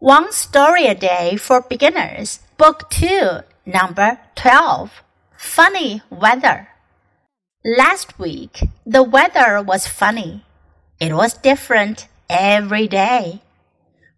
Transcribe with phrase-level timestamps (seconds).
[0.00, 5.02] One Story a Day for Beginners, Book 2, Number 12.
[5.36, 6.68] Funny Weather.
[7.62, 10.46] Last week, the weather was funny.
[10.98, 13.42] It was different every day.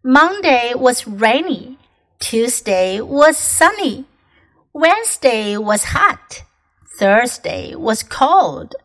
[0.05, 1.79] Monday was rainy.
[2.21, 4.05] Tuesday was sunny.
[4.73, 6.45] Wednesday was hot.
[6.97, 8.77] Thursday was cold.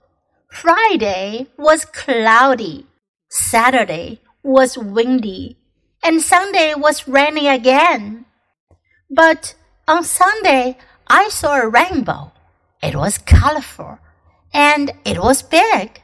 [0.50, 2.88] Friday was cloudy.
[3.30, 5.58] Saturday was windy
[6.07, 8.25] and Sunday was raining again.
[9.09, 9.55] But
[9.87, 12.33] on Sunday, I saw a rainbow.
[12.83, 13.99] It was colorful
[14.53, 16.03] and it was big.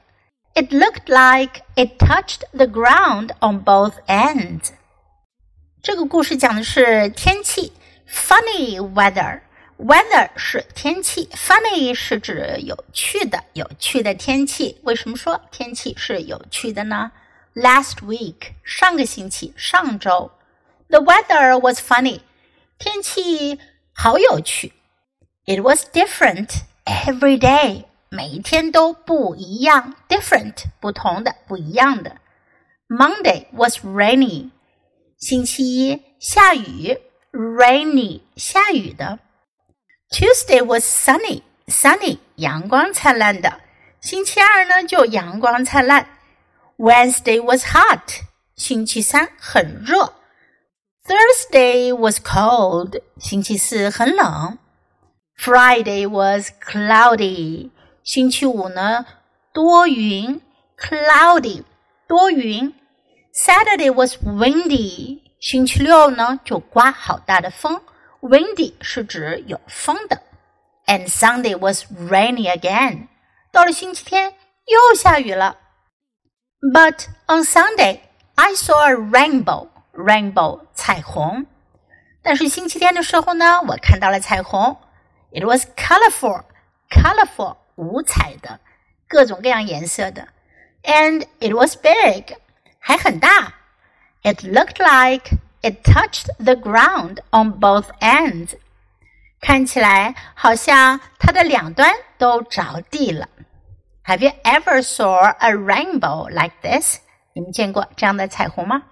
[0.55, 4.73] It looked like it touched the ground on both ends.
[5.83, 7.73] 这个故事讲的是天气，
[8.09, 14.81] funny weather。weather 是天气，funny 是指有趣的、有趣的天气。
[14.83, 17.13] 为什么说天气是有趣的呢
[17.55, 20.31] ？last week 上个星期上周，
[20.89, 22.21] the weather was funny
[22.79, 23.59] 天气
[23.93, 24.73] 好有趣，
[25.47, 26.49] it was different
[26.85, 32.17] every day 每一天都不一样，different 不同的不一样的。
[32.89, 34.51] Monday was rainy
[35.19, 36.99] 星期一下雨，
[37.33, 39.19] rainy 下雨的。
[40.11, 43.61] Tuesday was sunny sunny 阳光灿烂的。
[44.01, 46.09] 星期二呢就阳光灿烂。
[46.78, 48.24] Wednesday was hot.
[48.56, 50.12] 星期三很热。
[51.06, 53.00] Thursday was cold.
[53.20, 54.58] 星期四很冷。
[55.38, 57.70] Friday was cloudy.
[58.04, 59.06] 星期五呢
[59.54, 60.42] 多云
[60.76, 61.64] ，cloudy
[62.08, 62.74] 多云。
[63.32, 65.22] Saturday was windy.
[65.40, 67.80] 星期六呢就刮好大的风
[68.22, 70.20] ，windy 是指有风的。
[70.88, 73.10] And Sunday was rainy again.
[73.52, 74.34] 到了星期天
[74.66, 75.60] 又下雨了。
[76.63, 78.01] but on Sunday,
[78.35, 79.69] I saw a rainbow.
[79.93, 81.47] Rainbow 彩虹。
[82.23, 84.77] 但是星期天的时候呢，我看到了彩虹。
[85.33, 86.45] It was colorful,
[86.91, 88.61] colorful 五彩的，
[89.09, 90.29] 各种各样颜色的。
[90.85, 92.37] And it was big，
[92.79, 93.55] 还很大。
[94.23, 98.53] It looked like it touched the ground on both ends，
[99.41, 103.29] 看起来好像它的两端都着地了。
[104.03, 107.01] have you ever saw a rainbow like this?
[107.35, 108.83] 你们见过这样的彩虹吗？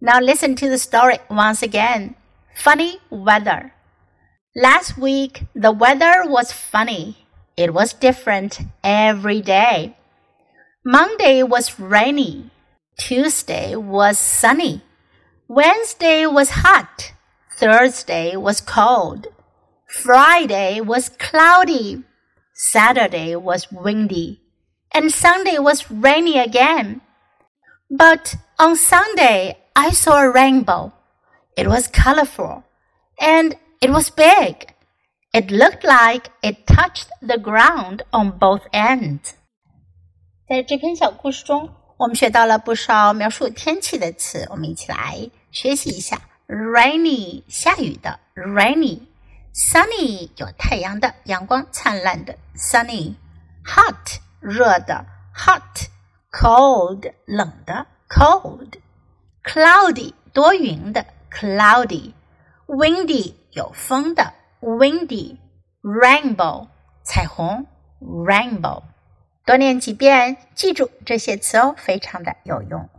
[0.00, 2.14] Now listen to the story once again.
[2.56, 3.72] Funny weather.
[4.54, 7.16] Last week the weather was funny.
[7.56, 9.94] It was different every day.
[10.84, 12.50] Monday was rainy.
[12.98, 14.82] Tuesday was sunny.
[15.48, 17.12] Wednesday was hot.
[17.58, 19.28] Thursday was cold.
[19.88, 22.04] Friday was cloudy.
[22.60, 24.40] Saturday was windy,
[24.92, 27.00] and Sunday was rainy again.
[27.90, 30.92] But on Sunday, I saw a rainbow.
[31.56, 32.62] It was colorful,
[33.18, 34.74] and it was big.
[35.32, 39.34] It looked like it touched the ground on both ends.
[40.48, 46.20] 在这篇小故事中，我们学到了不少描述天气的词，我们一起来学习一下。
[46.46, 49.00] Rainy，下雨的，rainy。
[49.53, 66.69] Sunny 有太阳的阳光灿烂的 sunny，hot 热的 hot，cold 冷的 cold，cloudy 多云的 cloudy，windy 有风的 windy，rainbow
[67.03, 67.65] 彩虹
[67.99, 68.83] rainbow，
[69.45, 72.89] 多念几遍，记住这些词哦，非常的有用。